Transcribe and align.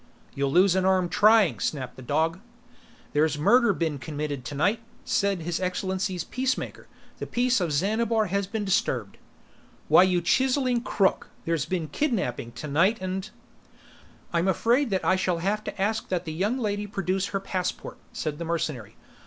"You'll 0.33 0.51
lose 0.51 0.73
an 0.73 0.83
arm 0.83 1.09
trying!" 1.09 1.59
snapped 1.59 1.95
the 1.95 2.01
dog. 2.01 2.39
"There's 3.13 3.37
murder 3.37 3.71
been 3.71 3.99
committed 3.99 4.43
tonight," 4.43 4.79
said 5.05 5.41
His 5.41 5.59
Excellency's 5.59 6.23
Peacemaker. 6.23 6.87
"The 7.19 7.27
Peace 7.27 7.61
of 7.61 7.71
Xanabar 7.71 8.25
has 8.25 8.47
been 8.47 8.65
disturbed." 8.65 9.19
"Why 9.89 10.01
you 10.01 10.19
chiseling 10.19 10.81
crook, 10.81 11.29
there's 11.45 11.65
been 11.65 11.87
kidnaping 11.87 12.51
tonight, 12.53 12.97
and" 12.99 13.29
"I'm 14.33 14.47
afraid 14.47 14.89
that 14.89 15.05
I 15.05 15.15
shall 15.17 15.37
have 15.37 15.63
to 15.65 15.79
ask 15.79 16.09
that 16.09 16.25
the 16.25 16.33
young 16.33 16.57
lady 16.57 16.87
produce 16.87 17.27
her 17.27 17.39
passport," 17.39 17.99
said 18.11 18.39
the 18.39 18.45
mercenary. 18.45 18.95